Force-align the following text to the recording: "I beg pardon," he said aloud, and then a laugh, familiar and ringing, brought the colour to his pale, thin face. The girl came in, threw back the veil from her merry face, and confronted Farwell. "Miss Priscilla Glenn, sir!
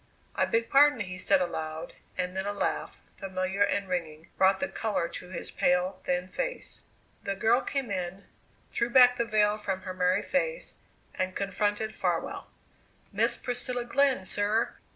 "I 0.33 0.45
beg 0.45 0.67
pardon," 0.71 1.01
he 1.01 1.19
said 1.19 1.41
aloud, 1.43 1.93
and 2.17 2.35
then 2.35 2.47
a 2.47 2.53
laugh, 2.53 2.97
familiar 3.13 3.61
and 3.61 3.87
ringing, 3.87 4.29
brought 4.35 4.59
the 4.59 4.67
colour 4.67 5.07
to 5.09 5.29
his 5.29 5.51
pale, 5.51 6.01
thin 6.05 6.27
face. 6.27 6.81
The 7.23 7.35
girl 7.35 7.61
came 7.61 7.91
in, 7.91 8.23
threw 8.71 8.89
back 8.89 9.17
the 9.19 9.25
veil 9.25 9.59
from 9.59 9.81
her 9.83 9.93
merry 9.93 10.23
face, 10.23 10.73
and 11.13 11.35
confronted 11.35 11.93
Farwell. 11.93 12.49
"Miss 13.11 13.37
Priscilla 13.37 13.85
Glenn, 13.85 14.25
sir! 14.25 14.73